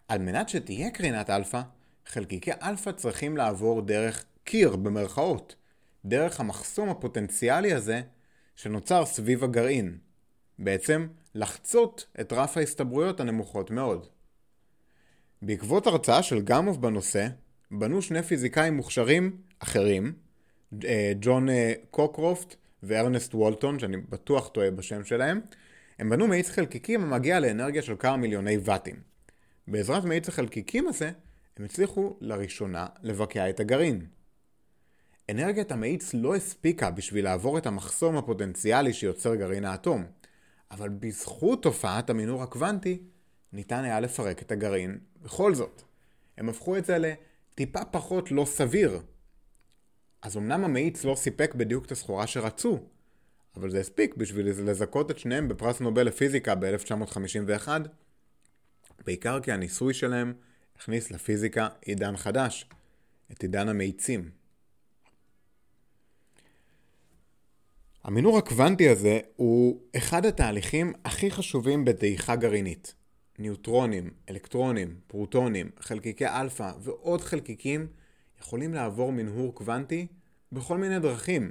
על 0.08 0.18
מנת 0.18 0.48
שתהיה 0.48 0.90
קרינת 0.90 1.30
אלפא, 1.30 1.60
חלקיקי 2.06 2.50
אלפא 2.62 2.92
צריכים 2.92 3.36
לעבור 3.36 3.82
דרך 3.82 4.24
קיר 4.44 4.76
במרכאות, 4.76 5.56
דרך 6.04 6.40
המחסום 6.40 6.88
הפוטנציאלי 6.88 7.72
הזה 7.72 8.00
שנוצר 8.56 9.04
סביב 9.04 9.44
הגרעין. 9.44 9.98
בעצם 10.58 11.06
לחצות 11.34 12.06
את 12.20 12.32
רף 12.32 12.56
ההסתברויות 12.56 13.20
הנמוכות 13.20 13.70
מאוד. 13.70 14.06
בעקבות 15.42 15.86
הרצאה 15.86 16.22
של 16.22 16.40
גמוב 16.40 16.82
בנושא, 16.82 17.28
בנו 17.70 18.02
שני 18.02 18.22
פיזיקאים 18.22 18.76
מוכשרים 18.76 19.36
אחרים, 19.58 20.12
אה, 20.84 21.12
ג'ון 21.20 21.48
אה, 21.48 21.72
קוקרופט 21.90 22.54
וארנסט 22.82 23.34
וולטון, 23.34 23.78
שאני 23.78 23.96
בטוח 23.96 24.48
טועה 24.48 24.70
בשם 24.70 25.04
שלהם, 25.04 25.40
הם 25.98 26.10
בנו 26.10 26.26
מאיץ 26.26 26.50
חלקיקים 26.50 27.02
המגיע 27.02 27.40
לאנרגיה 27.40 27.82
של 27.82 27.94
כמה 27.98 28.16
מיליוני 28.16 28.58
ואטים. 28.64 29.15
בעזרת 29.68 30.04
מאיץ 30.04 30.28
החלקיקים 30.28 30.88
הזה, 30.88 31.10
הם 31.56 31.64
הצליחו 31.64 32.16
לראשונה 32.20 32.86
לבקע 33.02 33.50
את 33.50 33.60
הגרעין. 33.60 34.06
אנרגיית 35.30 35.72
המאיץ 35.72 36.14
לא 36.14 36.34
הספיקה 36.34 36.90
בשביל 36.90 37.24
לעבור 37.24 37.58
את 37.58 37.66
המחסום 37.66 38.16
הפוטנציאלי 38.16 38.92
שיוצר 38.92 39.34
גרעין 39.34 39.64
האטום, 39.64 40.04
אבל 40.70 40.88
בזכות 40.88 41.62
תופעת 41.62 42.10
המינור 42.10 42.42
הקוונטי, 42.42 43.02
ניתן 43.52 43.84
היה 43.84 44.00
לפרק 44.00 44.42
את 44.42 44.52
הגרעין 44.52 44.98
בכל 45.22 45.54
זאת. 45.54 45.82
הם 46.38 46.48
הפכו 46.48 46.76
את 46.76 46.84
זה 46.84 46.98
לטיפה 46.98 47.84
פחות 47.84 48.30
לא 48.30 48.44
סביר. 48.44 49.00
אז 50.22 50.36
אמנם 50.36 50.64
המאיץ 50.64 51.04
לא 51.04 51.14
סיפק 51.14 51.54
בדיוק 51.54 51.86
את 51.86 51.92
הסחורה 51.92 52.26
שרצו, 52.26 52.78
אבל 53.56 53.70
זה 53.70 53.80
הספיק 53.80 54.14
בשביל 54.14 54.48
לזכות 54.48 55.10
את 55.10 55.18
שניהם 55.18 55.48
בפרס 55.48 55.80
נובל 55.80 56.06
לפיזיקה 56.06 56.54
ב-1951, 56.54 57.68
בעיקר 59.04 59.40
כי 59.40 59.52
הניסוי 59.52 59.94
שלהם 59.94 60.34
הכניס 60.76 61.10
לפיזיקה 61.10 61.68
עידן 61.82 62.16
חדש, 62.16 62.66
את 63.32 63.42
עידן 63.42 63.68
המאיצים. 63.68 64.30
המינור 68.04 68.38
הקוונטי 68.38 68.88
הזה 68.88 69.20
הוא 69.36 69.80
אחד 69.96 70.26
התהליכים 70.26 70.92
הכי 71.04 71.30
חשובים 71.30 71.84
בדעיכה 71.84 72.36
גרעינית. 72.36 72.94
ניוטרונים, 73.38 74.10
אלקטרונים, 74.30 75.00
פרוטונים, 75.06 75.70
חלקיקי 75.80 76.26
אלפא 76.26 76.72
ועוד 76.80 77.20
חלקיקים 77.20 77.86
יכולים 78.40 78.74
לעבור 78.74 79.12
מנהור 79.12 79.54
קוונטי 79.54 80.06
בכל 80.52 80.78
מיני 80.78 80.98
דרכים, 80.98 81.50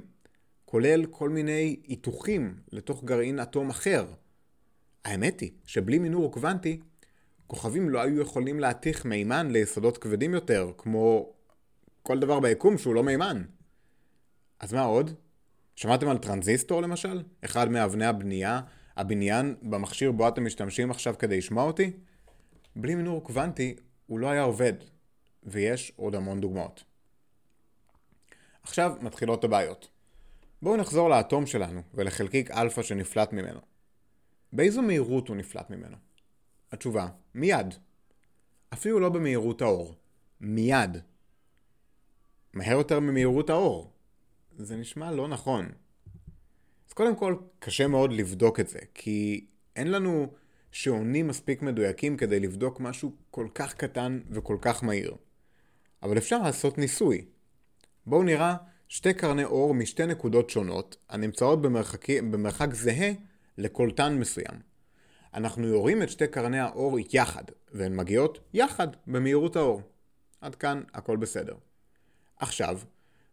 כולל 0.64 1.06
כל 1.06 1.28
מיני 1.28 1.76
היתוכים 1.86 2.54
לתוך 2.72 3.04
גרעין 3.04 3.40
אטום 3.40 3.70
אחר. 3.70 4.06
האמת 5.04 5.40
היא 5.40 5.50
שבלי 5.64 5.98
מנהור 5.98 6.32
קוונטי, 6.32 6.80
כוכבים 7.46 7.90
לא 7.90 8.02
היו 8.02 8.20
יכולים 8.20 8.60
להתיך 8.60 9.04
מימן 9.04 9.50
ליסודות 9.50 9.98
כבדים 9.98 10.34
יותר, 10.34 10.72
כמו 10.78 11.32
כל 12.02 12.18
דבר 12.18 12.40
ביקום 12.40 12.78
שהוא 12.78 12.94
לא 12.94 13.02
מימן. 13.02 13.42
אז 14.60 14.72
מה 14.72 14.82
עוד? 14.82 15.10
שמעתם 15.76 16.08
על 16.08 16.18
טרנזיסטור 16.18 16.82
למשל? 16.82 17.22
אחד 17.44 17.70
מאבני 17.70 18.06
הבנייה, 18.06 18.60
הבניין 18.96 19.54
במכשיר 19.62 20.12
בו 20.12 20.28
אתם 20.28 20.44
משתמשים 20.44 20.90
עכשיו 20.90 21.14
כדי 21.18 21.38
לשמוע 21.38 21.64
אותי? 21.64 21.92
בלי 22.76 22.94
מנהור 22.94 23.24
קוונטי 23.24 23.76
הוא 24.06 24.18
לא 24.18 24.30
היה 24.30 24.42
עובד, 24.42 24.72
ויש 25.44 25.92
עוד 25.96 26.14
המון 26.14 26.40
דוגמאות. 26.40 26.84
עכשיו 28.62 28.92
מתחילות 29.00 29.44
הבעיות. 29.44 29.88
בואו 30.62 30.76
נחזור 30.76 31.08
לאטום 31.08 31.46
שלנו 31.46 31.82
ולחלקיק 31.94 32.50
אלפא 32.50 32.82
שנפלט 32.82 33.32
ממנו. 33.32 33.60
באיזו 34.52 34.82
מהירות 34.82 35.28
הוא 35.28 35.36
נפלט 35.36 35.70
ממנו? 35.70 35.96
התשובה, 36.76 37.08
מיד. 37.34 37.74
אפילו 38.72 39.00
לא 39.00 39.08
במהירות 39.08 39.62
האור. 39.62 39.94
מיד. 40.40 40.96
מהר 42.52 42.76
יותר 42.76 43.00
ממהירות 43.00 43.50
האור. 43.50 43.92
זה 44.58 44.76
נשמע 44.76 45.12
לא 45.12 45.28
נכון. 45.28 45.68
אז 46.88 46.92
קודם 46.92 47.16
כל, 47.16 47.36
קשה 47.58 47.86
מאוד 47.86 48.12
לבדוק 48.12 48.60
את 48.60 48.68
זה, 48.68 48.78
כי 48.94 49.46
אין 49.76 49.90
לנו 49.90 50.32
שעונים 50.72 51.28
מספיק 51.28 51.62
מדויקים 51.62 52.16
כדי 52.16 52.40
לבדוק 52.40 52.80
משהו 52.80 53.12
כל 53.30 53.48
כך 53.54 53.74
קטן 53.74 54.20
וכל 54.30 54.58
כך 54.60 54.84
מהיר. 54.84 55.16
אבל 56.02 56.18
אפשר 56.18 56.42
לעשות 56.42 56.78
ניסוי. 56.78 57.24
בואו 58.06 58.22
נראה 58.22 58.56
שתי 58.88 59.14
קרני 59.14 59.44
אור 59.44 59.74
משתי 59.74 60.06
נקודות 60.06 60.50
שונות, 60.50 60.96
הנמצאות 61.08 61.62
במרחק, 61.62 62.10
במרחק 62.10 62.74
זהה 62.74 63.12
לקולטן 63.58 64.18
מסוים. 64.18 64.65
אנחנו 65.36 65.66
יורים 65.68 66.02
את 66.02 66.10
שתי 66.10 66.26
קרני 66.26 66.60
האור 66.60 66.98
יחד, 67.12 67.44
והן 67.72 67.96
מגיעות 67.96 68.38
יחד 68.54 68.88
במהירות 69.06 69.56
האור. 69.56 69.82
עד 70.40 70.54
כאן 70.54 70.82
הכל 70.94 71.16
בסדר. 71.16 71.54
עכשיו, 72.36 72.78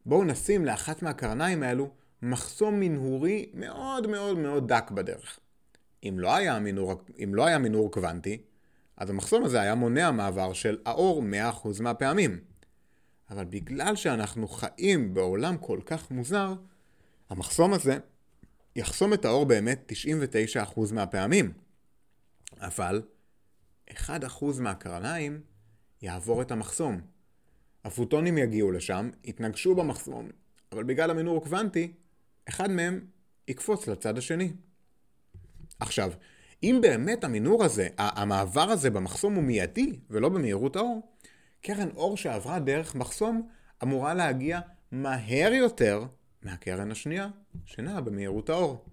בואו 0.06 0.24
נשים 0.24 0.66
לאחת 0.66 1.02
מהקרניים 1.02 1.64
האלו 1.64 1.90
מחסום 2.22 2.80
מנהורי 2.80 3.50
מאוד 3.54 4.08
מאוד 4.08 4.38
מאוד 4.38 4.68
דק 4.68 4.92
בדרך. 4.92 5.40
אם 6.04 6.16
לא 6.20 6.36
היה 6.36 6.60
מנהור, 6.60 7.04
אם 7.24 7.36
לא 7.36 7.46
היה 7.46 7.58
מנהור 7.58 7.92
קוונטי, 7.92 8.42
אז 8.98 9.10
המחסום 9.10 9.44
הזה 9.44 9.62
היה 9.62 9.76
מונע 9.76 10.12
מעבר 10.12 10.54
של 10.54 10.78
האור 10.86 11.24
100% 11.64 11.82
מהפעמים. 11.82 12.40
אבל 13.30 13.46
בגלל 13.46 13.96
שאנחנו 13.96 14.48
חיים 14.48 15.14
בעולם 15.14 15.58
כל 15.58 15.80
כך 15.86 16.12
מוזר, 16.12 16.54
המחסום 17.30 17.74
הזה 17.74 17.98
יחסום 18.76 19.14
את 19.14 19.26
האור 19.26 19.46
באמת 19.46 19.92
99% 20.76 20.94
מהפעמים. 20.94 21.63
אבל 22.60 23.02
1% 23.90 23.94
מהקרניים 24.60 25.42
יעבור 26.02 26.42
את 26.42 26.52
המחסום. 26.52 27.02
הפוטונים 27.84 28.38
יגיעו 28.38 28.72
לשם, 28.72 29.10
יתנגשו 29.24 29.76
במחסום, 29.76 30.30
אבל 30.72 30.84
בגלל 30.84 31.12
המינור 31.12 31.38
הקוונטי, 31.38 31.94
אחד 32.50 32.72
מהם 32.72 33.06
יקפוץ 33.48 33.88
לצד 33.88 34.18
השני. 34.18 34.54
עכשיו, 35.80 36.12
אם 36.64 36.80
באמת 36.82 37.24
המינור 37.24 37.64
הזה, 37.64 37.88
המעבר 37.98 38.70
הזה 38.70 38.90
במחסום 38.90 39.36
הוא 39.36 39.44
מיידי 39.44 40.00
ולא 40.10 40.30
במהירות 40.30 40.76
האור, 40.76 41.14
קרן 41.62 41.90
אור 41.96 42.18
שעברה 42.18 42.60
דרך 42.60 42.96
מחסום 42.96 43.50
אמורה 43.84 44.14
להגיע 44.14 44.60
מהר 44.92 45.54
יותר 45.54 46.06
מהקרן 46.42 46.92
השנייה, 46.92 47.30
שנעה 47.66 48.02
במהירות 48.02 48.50
האור. 48.50 48.86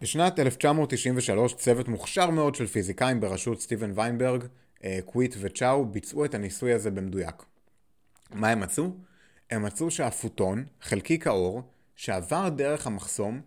בשנת 0.00 0.38
1993 0.38 1.54
צוות 1.54 1.88
מוכשר 1.88 2.30
מאוד 2.30 2.54
של 2.54 2.66
פיזיקאים 2.66 3.20
בראשות 3.20 3.60
סטיבן 3.60 3.92
ויינברג, 3.94 4.44
אה, 4.84 4.98
קוויט 5.04 5.36
וצ'או 5.40 5.84
ביצעו 5.84 6.24
את 6.24 6.34
הניסוי 6.34 6.72
הזה 6.72 6.90
במדויק. 6.90 7.42
מה 8.30 8.48
הם 8.48 8.60
מצאו? 8.60 8.90
הם 9.50 9.62
מצאו 9.62 9.90
שהפוטון, 9.90 10.64
חלקיק 10.80 11.26
האור, 11.26 11.62
שעבר 11.96 12.48
דרך 12.48 12.86
המחסום, 12.86 13.40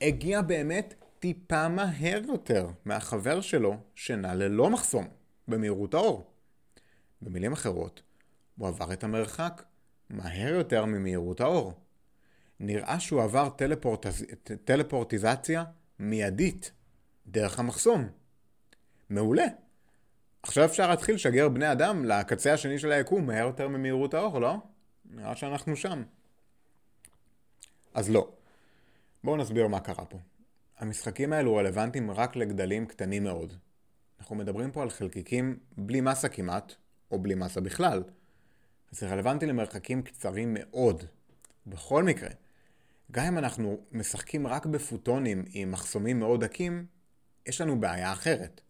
הגיע 0.00 0.42
באמת 0.42 0.94
טיפה 1.18 1.68
מהר 1.68 2.20
יותר 2.28 2.68
מהחבר 2.84 3.40
שלו 3.40 3.76
שנע 3.94 4.34
ללא 4.34 4.70
מחסום, 4.70 5.08
במהירות 5.48 5.94
האור. 5.94 6.30
במילים 7.22 7.52
אחרות, 7.52 8.02
הוא 8.58 8.68
עבר 8.68 8.92
את 8.92 9.04
המרחק 9.04 9.62
מהר 10.10 10.54
יותר 10.54 10.84
ממהירות 10.84 11.40
האור. 11.40 11.72
נראה 12.60 13.00
שהוא 13.00 13.22
עבר 13.22 13.48
טלפורט... 13.48 14.06
טלפורטיזציה 14.64 15.64
מיידית 15.98 16.72
דרך 17.26 17.58
המחסום. 17.58 18.08
מעולה. 19.10 19.46
עכשיו 20.42 20.64
אפשר 20.64 20.90
להתחיל 20.90 21.14
לשגר 21.14 21.48
בני 21.48 21.72
אדם 21.72 22.04
לקצה 22.04 22.52
השני 22.52 22.78
של 22.78 22.92
היקום 22.92 23.26
מהר 23.26 23.46
יותר 23.46 23.68
ממהירות 23.68 24.14
האור, 24.14 24.38
לא? 24.38 24.56
נראה 25.10 25.36
שאנחנו 25.36 25.76
שם. 25.76 26.02
אז 27.94 28.10
לא. 28.10 28.32
בואו 29.24 29.36
נסביר 29.36 29.68
מה 29.68 29.80
קרה 29.80 30.04
פה. 30.04 30.18
המשחקים 30.78 31.32
האלו 31.32 31.56
רלוונטיים 31.56 32.10
רק 32.10 32.36
לגדלים 32.36 32.86
קטנים 32.86 33.24
מאוד. 33.24 33.52
אנחנו 34.20 34.36
מדברים 34.36 34.70
פה 34.70 34.82
על 34.82 34.90
חלקיקים 34.90 35.58
בלי 35.78 36.00
מסה 36.00 36.28
כמעט, 36.28 36.74
או 37.10 37.18
בלי 37.18 37.34
מסה 37.34 37.60
בכלל. 37.60 38.02
זה 38.90 39.08
רלוונטי 39.08 39.46
למרחקים 39.46 40.02
קצרים 40.02 40.56
מאוד. 40.58 41.04
בכל 41.66 42.02
מקרה, 42.02 42.28
גם 43.12 43.24
אם 43.24 43.38
אנחנו 43.38 43.80
משחקים 43.92 44.46
רק 44.46 44.66
בפוטונים 44.66 45.44
עם 45.52 45.70
מחסומים 45.70 46.18
מאוד 46.18 46.44
דקים, 46.44 46.86
יש 47.46 47.60
לנו 47.60 47.80
בעיה 47.80 48.12
אחרת. 48.12 48.60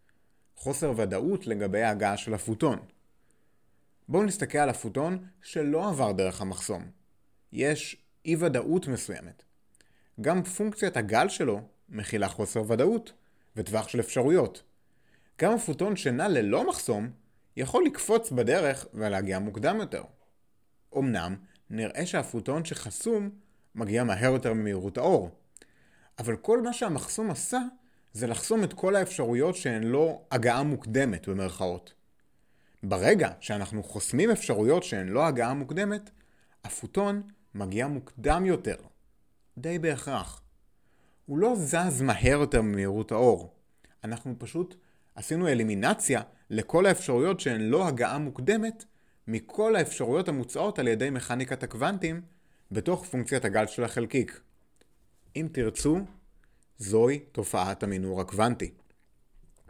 חוסר 0.57 0.93
ודאות 0.97 1.47
לגבי 1.47 1.83
ההגעה 1.83 2.17
של 2.17 2.35
הפוטון. 2.35 2.79
בואו 4.09 4.23
נסתכל 4.23 4.59
על 4.59 4.69
הפוטון 4.69 5.27
שלא 5.43 5.89
עבר 5.89 6.13
דרך 6.13 6.41
המחסום. 6.41 6.91
יש 7.53 7.97
אי 8.25 8.37
ודאות 8.37 8.89
מסוימת. 8.89 9.43
גם 10.21 10.45
פונקציית 10.45 10.97
הגל 10.97 11.29
שלו 11.29 11.61
מכילה 11.89 12.29
חוסר 12.29 12.71
ודאות 12.71 13.13
וטווח 13.57 13.89
של 13.89 14.01
אפשרויות. 14.01 14.63
גם 15.39 15.53
הפוטון 15.53 15.97
שנע 15.97 16.29
ללא 16.29 16.69
מחסום 16.69 17.11
יכול 17.57 17.85
לקפוץ 17.85 18.31
בדרך 18.31 18.87
ולהגיע 18.95 19.39
מוקדם 19.39 19.77
יותר. 19.81 20.03
אמנם, 20.99 21.37
נראה 21.71 22.07
שהפוטון 22.07 22.65
שחסום 22.65 23.31
מגיע 23.75 24.05
מהר 24.05 24.33
יותר 24.33 24.53
ממהירות 24.53 24.99
האור. 24.99 25.31
אבל 26.19 26.37
כל 26.37 26.63
מה 26.63 26.73
שהמחסום 26.73 27.31
עשה 27.31 27.61
זה 28.13 28.27
לחסום 28.27 28.65
את 28.65 28.73
כל 28.73 28.97
האפשרויות 28.97 29.57
שהן 29.57 29.83
לא 29.83 30.21
הגעה 30.31 30.63
מוקדמת 30.63 31.29
במרכאות. 31.29 31.95
ברגע 32.83 33.31
שאנחנו 33.41 33.83
חוסמים 33.83 34.31
אפשרויות 34.31 34.83
שהן 34.83 35.09
לא 35.09 35.27
הגעה 35.27 35.55
מוקדמת, 35.55 36.11
הפוטון 36.65 37.23
מגיע 37.55 37.87
מוקדם 37.87 38.47
יותר. 38.47 38.77
די 39.59 39.79
בהכרח. 39.79 40.43
הוא 41.27 41.39
לא 41.39 41.55
זז 41.57 42.03
מהר 42.03 42.39
יותר 42.41 42.63
ממהירות 42.63 43.13
האור. 43.13 43.55
אנחנו 44.05 44.35
פשוט 44.39 44.75
עשינו 45.15 45.49
אלימינציה 45.49 46.23
לכל 46.51 46.87
האפשרויות 46.87 47.41
שהן 47.41 47.61
לא 47.61 47.89
הגעה 47.89 48.19
מוקדמת 48.19 48.85
מכל 49.29 49.77
האפשרויות 49.77 50.29
המוצעות 50.29 50.79
על 50.79 50.89
ידי 50.89 51.11
מכניקת 51.11 51.63
הקוונטים 51.63 52.23
בתוך 52.75 53.05
פונקציית 53.05 53.45
הגל 53.45 53.67
של 53.67 53.85
החלקיק. 53.85 54.41
אם 55.37 55.49
תרצו, 55.53 55.99
זוהי 56.79 57.19
תופעת 57.19 57.83
המינור 57.83 58.21
הקוונטי. 58.21 58.71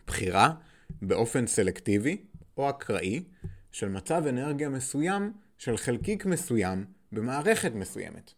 בחירה 0.06 0.54
באופן 1.02 1.46
סלקטיבי 1.46 2.24
או 2.56 2.70
אקראי 2.70 3.24
של 3.72 3.88
מצב 3.88 4.22
אנרגיה 4.28 4.68
מסוים 4.68 5.32
של 5.58 5.76
חלקיק 5.76 6.26
מסוים 6.26 6.84
במערכת 7.12 7.72
מסוימת. 7.74 8.32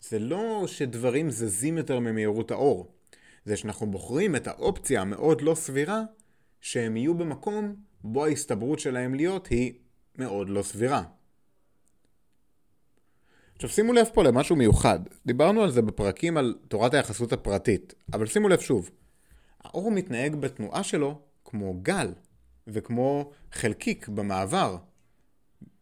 זה 0.00 0.18
לא 0.18 0.64
שדברים 0.66 1.30
זזים 1.30 1.78
יותר 1.78 2.00
ממהירות 2.00 2.50
האור, 2.50 2.92
זה 3.44 3.56
שאנחנו 3.56 3.90
בוחרים 3.90 4.36
את 4.36 4.46
האופציה 4.46 5.00
המאוד 5.00 5.40
לא 5.40 5.54
סבירה 5.54 6.02
שהם 6.60 6.96
יהיו 6.96 7.14
במקום 7.14 7.74
בו 8.04 8.24
ההסתברות 8.24 8.78
שלהם 8.78 9.14
להיות 9.14 9.46
היא 9.46 9.72
מאוד 10.18 10.48
לא 10.48 10.62
סבירה. 10.62 11.02
עכשיו 13.58 13.70
שימו 13.70 13.92
לב 13.92 14.06
פה 14.14 14.24
למשהו 14.24 14.56
מיוחד. 14.56 15.00
דיברנו 15.26 15.62
על 15.62 15.70
זה 15.70 15.82
בפרקים 15.82 16.36
על 16.36 16.54
תורת 16.68 16.94
היחסות 16.94 17.32
הפרטית, 17.32 17.94
אבל 18.12 18.26
שימו 18.26 18.48
לב 18.48 18.60
שוב. 18.60 18.90
האור 19.64 19.90
מתנהג 19.90 20.34
בתנועה 20.34 20.82
שלו 20.82 21.20
כמו 21.44 21.74
גל, 21.82 22.12
וכמו 22.66 23.30
חלקיק 23.52 24.08
במעבר. 24.08 24.76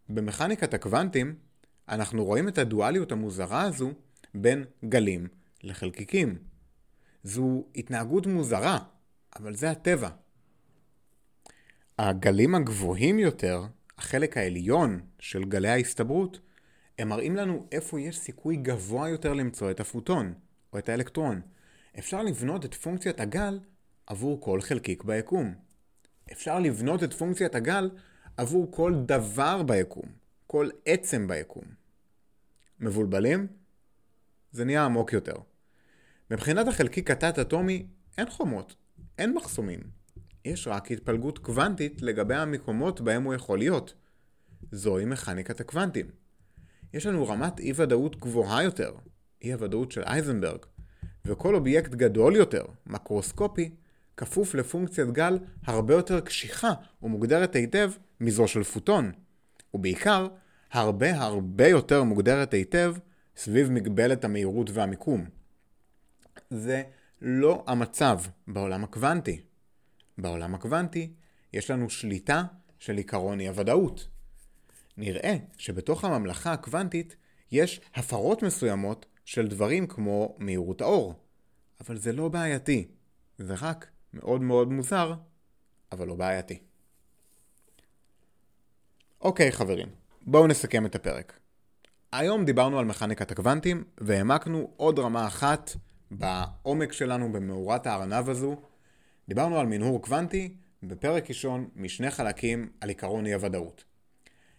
במכניקת 0.08 0.74
הקוונטים, 0.74 1.34
אנחנו 1.88 2.24
רואים 2.24 2.48
את 2.48 2.58
הדואליות 2.58 3.12
המוזרה 3.12 3.62
הזו 3.62 3.90
בין 4.34 4.64
גלים 4.84 5.28
לחלקיקים. 5.62 6.38
זו 7.24 7.64
התנהגות 7.74 8.26
מוזרה, 8.26 8.78
אבל 9.38 9.54
זה 9.54 9.70
הטבע. 9.70 10.08
הגלים 11.98 12.54
הגבוהים 12.54 13.18
יותר, 13.18 13.64
החלק 13.98 14.36
העליון 14.36 15.00
של 15.18 15.44
גלי 15.44 15.68
ההסתברות, 15.68 16.40
הם 16.98 17.08
מראים 17.08 17.36
לנו 17.36 17.66
איפה 17.72 18.00
יש 18.00 18.18
סיכוי 18.18 18.56
גבוה 18.56 19.08
יותר 19.08 19.32
למצוא 19.32 19.70
את 19.70 19.80
הפוטון, 19.80 20.34
או 20.72 20.78
את 20.78 20.88
האלקטרון. 20.88 21.40
אפשר 21.98 22.22
לבנות 22.22 22.64
את 22.64 22.74
פונקציית 22.74 23.20
הגל 23.20 23.60
עבור 24.06 24.40
כל 24.40 24.60
חלקיק 24.60 25.04
ביקום. 25.04 25.54
אפשר 26.32 26.58
לבנות 26.58 27.02
את 27.02 27.12
פונקציית 27.12 27.54
הגל 27.54 27.90
עבור 28.36 28.72
כל 28.72 28.94
דבר 29.06 29.62
ביקום, 29.62 30.04
כל 30.46 30.68
עצם 30.84 31.28
ביקום. 31.28 31.64
מבולבלים? 32.80 33.46
זה 34.52 34.64
נהיה 34.64 34.84
עמוק 34.84 35.12
יותר. 35.12 35.36
מבחינת 36.30 36.68
החלקיק 36.68 37.10
התת-אטומי 37.10 37.86
אין 38.18 38.30
חומות, 38.30 38.76
אין 39.18 39.34
מחסומים. 39.34 39.80
יש 40.44 40.66
רק 40.66 40.90
התפלגות 40.90 41.38
קוונטית 41.38 42.02
לגבי 42.02 42.34
המקומות 42.34 43.00
בהם 43.00 43.22
הוא 43.22 43.34
יכול 43.34 43.58
להיות. 43.58 43.94
זוהי 44.72 45.04
מכניקת 45.04 45.60
הקוונטים. 45.60 46.25
יש 46.94 47.06
לנו 47.06 47.28
רמת 47.28 47.60
אי 47.60 47.72
ודאות 47.76 48.16
גבוהה 48.20 48.62
יותר, 48.62 48.94
אי 49.42 49.52
הוודאות 49.52 49.92
של 49.92 50.02
אייזנברג, 50.02 50.58
וכל 51.24 51.54
אובייקט 51.54 51.90
גדול 51.90 52.36
יותר, 52.36 52.64
מקרוסקופי, 52.86 53.70
כפוף 54.16 54.54
לפונקציית 54.54 55.10
גל 55.10 55.38
הרבה 55.64 55.94
יותר 55.94 56.20
קשיחה 56.20 56.72
ומוגדרת 57.02 57.56
היטב 57.56 57.92
מזו 58.20 58.48
של 58.48 58.62
פוטון, 58.62 59.12
ובעיקר 59.74 60.28
הרבה 60.72 61.16
הרבה 61.16 61.68
יותר 61.68 62.02
מוגדרת 62.02 62.54
היטב 62.54 62.94
סביב 63.36 63.70
מגבלת 63.70 64.24
המהירות 64.24 64.70
והמיקום. 64.70 65.24
זה 66.50 66.82
לא 67.22 67.64
המצב 67.66 68.20
בעולם 68.48 68.84
הקוונטי. 68.84 69.40
בעולם 70.18 70.54
הקוונטי 70.54 71.12
יש 71.52 71.70
לנו 71.70 71.90
שליטה 71.90 72.44
של 72.78 72.96
עיקרון 72.96 73.40
אי 73.40 73.48
הוודאות. 73.48 74.08
נראה 74.96 75.36
שבתוך 75.58 76.04
הממלכה 76.04 76.52
הקוונטית 76.52 77.16
יש 77.52 77.80
הפרות 77.94 78.42
מסוימות 78.42 79.06
של 79.24 79.48
דברים 79.48 79.86
כמו 79.86 80.36
מהירות 80.38 80.80
האור. 80.80 81.14
אבל 81.80 81.96
זה 81.96 82.12
לא 82.12 82.28
בעייתי, 82.28 82.88
זה 83.38 83.54
רק 83.60 83.90
מאוד 84.12 84.40
מאוד 84.40 84.72
מוזר, 84.72 85.14
אבל 85.92 86.06
לא 86.06 86.14
בעייתי. 86.14 86.58
אוקיי 89.20 89.52
חברים, 89.52 89.88
בואו 90.22 90.46
נסכם 90.46 90.86
את 90.86 90.94
הפרק. 90.94 91.38
היום 92.12 92.44
דיברנו 92.44 92.78
על 92.78 92.84
מכניקת 92.84 93.30
הקוונטים 93.30 93.84
והעמקנו 93.98 94.70
עוד 94.76 94.98
רמה 94.98 95.26
אחת 95.26 95.70
בעומק 96.10 96.92
שלנו 96.92 97.32
במאורת 97.32 97.86
הארנב 97.86 98.28
הזו. 98.28 98.56
דיברנו 99.28 99.58
על 99.58 99.66
מנהור 99.66 100.02
קוונטי 100.02 100.56
בפרק 100.82 101.28
ראשון 101.28 101.68
משני 101.76 102.10
חלקים 102.10 102.70
על 102.80 102.88
עיקרון 102.88 103.26
אי 103.26 103.34
הוודאות. 103.34 103.84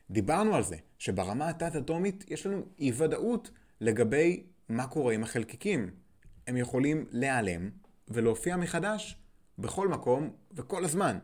דיברנו 0.10 0.56
על 0.56 0.64
זה 0.64 0.78
שברמה 0.98 1.50
התת-אטומית 1.50 2.26
יש 2.28 2.46
לנו 2.46 2.66
אי 2.80 2.92
ודאות 2.98 3.52
לגבי 3.82 4.44
מה 4.70 4.88
קורה 4.88 5.14
עם 5.14 5.24
החלקיקים. 5.24 5.90
הם 6.48 6.58
יכולים 6.58 7.06
להיעלם 7.12 7.70
ולהופיע 8.08 8.58
מחדש 8.58 9.18
בכל 9.58 9.88
מקום 9.88 10.34
וכל 10.52 10.86
הזמן. 10.86 11.18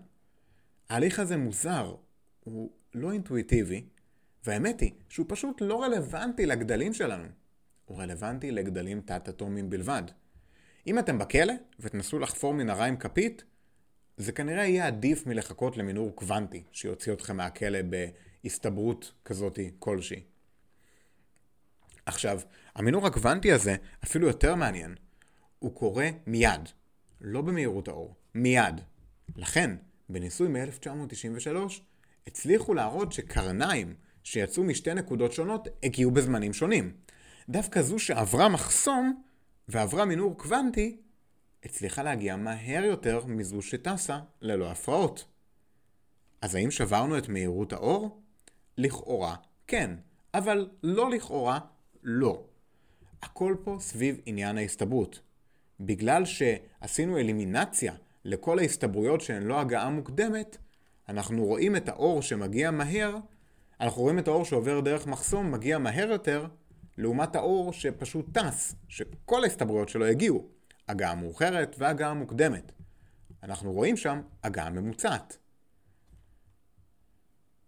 ההליך 0.89 1.19
הזה 1.19 1.37
מוזר, 1.37 1.95
הוא 2.43 2.71
לא 2.93 3.11
אינטואיטיבי, 3.11 3.85
והאמת 4.45 4.79
היא 4.79 4.91
שהוא 5.09 5.25
פשוט 5.29 5.61
לא 5.61 5.83
רלוונטי 5.83 6.45
לגדלים 6.45 6.93
שלנו. 6.93 7.27
הוא 7.85 7.97
רלוונטי 7.97 8.51
לגדלים 8.51 9.01
תת-אטומיים 9.01 9.69
בלבד. 9.69 10.03
אם 10.87 10.99
אתם 10.99 11.17
בכלא 11.17 11.53
ותנסו 11.79 12.19
לחפור 12.19 12.53
מנהרה 12.53 12.85
עם 12.85 12.97
כפית, 12.97 13.43
זה 14.17 14.31
כנראה 14.31 14.65
יהיה 14.65 14.87
עדיף 14.87 15.27
מלחכות 15.27 15.77
למנהור 15.77 16.15
קוונטי 16.15 16.63
שיוציא 16.71 17.13
אתכם 17.13 17.37
מהכלא 17.37 17.81
בהסתברות 18.43 19.11
כזאתי 19.25 19.71
כלשהי. 19.79 20.23
עכשיו, 22.05 22.39
המנהור 22.75 23.07
הקוונטי 23.07 23.51
הזה 23.51 23.75
אפילו 24.03 24.27
יותר 24.27 24.55
מעניין. 24.55 24.95
הוא 25.59 25.75
קורה 25.75 26.09
מיד, 26.27 26.69
לא 27.21 27.41
במהירות 27.41 27.87
האור, 27.87 28.15
מיד. 28.35 28.81
לכן, 29.35 29.75
בניסוי 30.09 30.47
מ-1993, 30.47 31.55
הצליחו 32.27 32.73
להראות 32.73 33.11
שקרניים 33.11 33.95
שיצאו 34.23 34.63
משתי 34.63 34.93
נקודות 34.93 35.33
שונות 35.33 35.67
הגיעו 35.83 36.11
בזמנים 36.11 36.53
שונים. 36.53 36.93
דווקא 37.49 37.81
זו 37.81 37.99
שעברה 37.99 38.49
מחסום 38.49 39.23
ועברה 39.67 40.05
מינור 40.05 40.37
קוונטי, 40.37 40.97
הצליחה 41.63 42.03
להגיע 42.03 42.35
מהר 42.35 42.83
יותר 42.83 43.25
מזו 43.25 43.61
שטסה 43.61 44.19
ללא 44.41 44.71
הפרעות. 44.71 45.25
אז 46.41 46.55
האם 46.55 46.71
שברנו 46.71 47.17
את 47.17 47.29
מהירות 47.29 47.73
האור? 47.73 48.22
לכאורה 48.77 49.35
כן, 49.67 49.95
אבל 50.33 50.69
לא 50.83 51.09
לכאורה 51.09 51.59
לא. 52.03 52.43
הכל 53.21 53.55
פה 53.63 53.77
סביב 53.79 54.21
עניין 54.25 54.57
ההסתברות. 54.57 55.19
בגלל 55.79 56.25
שעשינו 56.25 57.17
אלימינציה 57.17 57.93
לכל 58.25 58.59
ההסתברויות 58.59 59.21
שהן 59.21 59.43
לא 59.43 59.59
הגעה 59.59 59.89
מוקדמת, 59.89 60.57
אנחנו 61.09 61.45
רואים 61.45 61.75
את 61.75 61.89
האור 61.89 62.21
שמגיע 62.21 62.71
מהר, 62.71 63.17
אנחנו 63.81 64.01
רואים 64.01 64.19
את 64.19 64.27
האור 64.27 64.45
שעובר 64.45 64.79
דרך 64.79 65.07
מחסום 65.07 65.51
מגיע 65.51 65.77
מהר 65.77 66.11
יותר, 66.11 66.45
לעומת 66.97 67.35
האור 67.35 67.73
שפשוט 67.73 68.37
טס, 68.37 68.75
שכל 68.87 69.43
ההסתברויות 69.43 69.89
שלו 69.89 70.05
הגיעו, 70.05 70.47
הגעה 70.87 71.15
מאוחרת 71.15 71.75
והגעה 71.79 72.13
מוקדמת. 72.13 72.71
אנחנו 73.43 73.71
רואים 73.71 73.97
שם 73.97 74.21
הגעה 74.43 74.69
ממוצעת. 74.69 75.37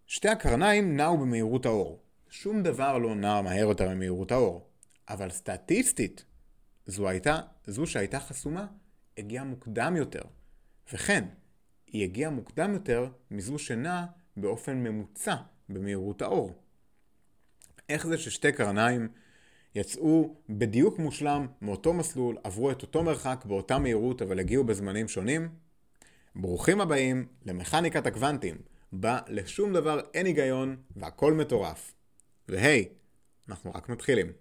שתי 0.08 0.30
הקרניים 0.30 0.98
נעו 0.98 1.18
במהירות 1.18 1.65
האור. 1.65 2.00
שום 2.30 2.63
דבר 2.63 2.98
לא 2.98 3.15
נע 3.15 3.41
מהר 3.41 3.68
יותר 3.68 3.89
ממהירות 3.89 4.32
האור. 4.32 4.68
אבל 5.10 5.30
סטטיסטית, 5.30 6.26
זו, 6.86 7.08
הייתה, 7.10 7.39
זו 7.68 7.88
שהייתה 7.88 8.20
חסומה 8.20 8.68
הגיעה 9.18 9.44
מוקדם 9.44 9.96
יותר. 9.96 10.22
וכן, 10.94 11.26
היא 11.88 12.04
הגיעה 12.04 12.32
מוקדם 12.32 12.74
יותר 12.74 13.08
מזו 13.32 13.60
שנעה 13.60 14.06
באופן 14.38 14.78
ממוצע 14.78 15.36
במהירות 15.70 16.22
האור. 16.22 16.52
איך 17.89 18.08
זה 18.08 18.18
ששתי 18.18 18.52
קרניים 18.52 19.08
יצאו 19.76 20.36
בדיוק 20.50 21.00
מושלם 21.00 21.48
מאותו 21.62 21.94
מסלול, 21.94 22.38
עברו 22.44 22.72
את 22.72 22.82
אותו 22.82 23.04
מרחק 23.04 23.46
באותה 23.46 23.80
מהירות 23.80 24.22
אבל 24.22 24.39
הגיעו 24.39 24.63
בזמנים 24.63 25.08
שונים? 25.08 25.50
ברוכים 26.36 26.82
הבאים 26.82 27.28
למכניקת 27.46 28.08
הקוונטים, 28.08 28.56
בה 29.01 29.19
לשום 29.27 29.73
דבר 29.73 29.99
אין 30.13 30.25
היגיון 30.25 30.75
והכל 30.95 31.34
מטורף. 31.34 31.93
והי, 32.49 32.86
אנחנו 33.49 33.71
רק 33.71 33.89
מתחילים. 33.89 34.31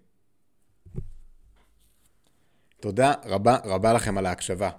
תודה 2.79 3.13
רבה 3.25 3.57
רבה 3.63 3.93
לכם 3.93 4.17
על 4.17 4.25
ההקשבה. 4.25 4.69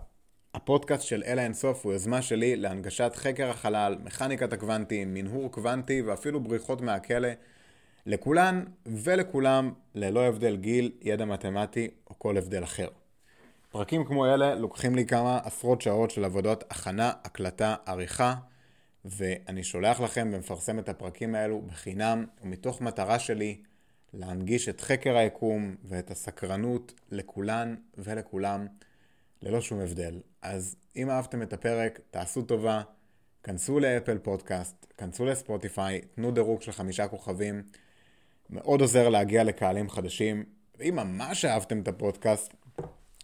הפודקאסט 0.54 1.02
של 1.02 1.22
אלה 1.26 1.44
אינסוף 1.44 1.84
הוא 1.84 1.92
יוזמה 1.92 2.22
שלי 2.22 2.56
להנגשת 2.56 3.12
חקר 3.14 3.50
החלל, 3.50 3.96
מכניקת 4.04 4.52
הקוונטים, 4.52 5.14
מנהור 5.14 5.52
קוונטי 5.52 6.02
ואפילו 6.02 6.40
בריחות 6.40 6.80
מהכלא 6.80 7.28
לכולן 8.06 8.64
ולכולם 8.86 9.72
ללא 9.94 10.24
הבדל 10.24 10.56
גיל, 10.56 10.92
ידע 11.02 11.24
מתמטי 11.24 11.90
או 12.10 12.18
כל 12.18 12.36
הבדל 12.36 12.64
אחר. 12.64 12.88
פרקים 13.70 14.04
כמו 14.04 14.26
אלה 14.26 14.54
לוקחים 14.54 14.94
לי 14.94 15.06
כמה 15.06 15.38
עשרות 15.44 15.80
שעות 15.80 16.10
של 16.10 16.24
עבודות 16.24 16.64
הכנה, 16.70 17.12
הקלטה, 17.24 17.74
עריכה 17.86 18.34
ואני 19.07 19.64
שולח 19.64 20.01
לכם 20.01 20.31
ומפרסם 20.33 20.79
את 20.79 20.88
הפרקים 20.88 21.35
האלו 21.35 21.62
בחינם 21.62 22.27
ומתוך 22.42 22.81
מטרה 22.81 23.19
שלי 23.19 23.62
להנגיש 24.12 24.69
את 24.69 24.81
חקר 24.81 25.16
היקום 25.16 25.75
ואת 25.85 26.11
הסקרנות 26.11 26.92
לכולן 27.11 27.75
ולכולם 27.99 28.66
ללא 29.42 29.61
שום 29.61 29.81
הבדל. 29.81 30.21
אז 30.42 30.77
אם 30.97 31.11
אהבתם 31.11 31.42
את 31.42 31.53
הפרק, 31.53 32.01
תעשו 32.11 32.42
טובה, 32.42 32.83
כנסו 33.42 33.81
לאפל 33.81 34.19
פודקאסט, 34.19 34.87
כנסו 34.99 35.25
לספוטיפיי, 35.25 36.01
תנו 36.14 36.31
דירוג 36.31 36.62
של 36.62 36.73
חמישה 36.73 37.09
כוכבים. 37.09 37.62
מאוד 38.51 38.81
עוזר 38.81 39.09
להגיע 39.09 39.45
לקהלים 39.45 39.90
חדשים. 39.90 40.45
ואם 40.79 40.97
ממש 40.97 41.45
אהבתם 41.45 41.81
את 41.81 41.88
הפודקאסט, 41.88 42.55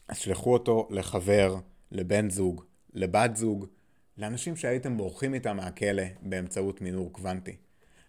אז 0.09 0.19
שלחו 0.19 0.53
אותו 0.53 0.89
לחבר, 0.91 1.57
לבן 1.91 2.31
זוג, 2.31 2.65
לבת 2.95 3.37
זוג, 3.37 3.67
לאנשים 4.19 4.57
שהייתם 4.57 4.97
בורחים 4.97 5.35
איתם 5.35 5.57
מהכלא 5.57 6.03
באמצעות 6.23 6.81
מינור 6.81 7.13
קוונטי. 7.13 7.57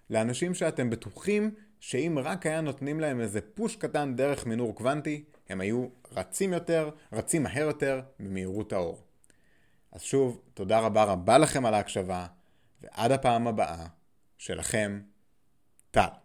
לאנשים 0.10 0.54
שאתם 0.54 0.90
בטוחים 0.90 1.52
שאם 1.80 2.20
רק 2.24 2.46
היה 2.46 2.62
נותנים 2.62 3.00
להם 3.00 3.22
איזה 3.22 3.42
פוש 3.42 3.76
קטן 3.76 4.16
דרך 4.16 4.46
מינור 4.46 4.76
קוונטי, 4.76 5.24
הם 5.50 5.62
היו 5.62 5.88
רצים 6.12 6.54
יותר, 6.54 6.90
רצים 7.12 7.44
מהר 7.44 7.62
יותר 7.68 8.02
במהירות 8.20 8.74
האור. 8.74 9.04
אז 9.92 10.02
שוב, 10.02 10.42
תודה 10.54 10.80
רבה 10.80 11.04
רבה 11.04 11.38
לכם 11.38 11.66
על 11.66 11.74
ההקשבה, 11.74 12.28
ועד 12.82 13.12
הפעם 13.12 13.48
הבאה, 13.48 13.86
שלכם, 14.38 15.02
טל. 15.92 16.23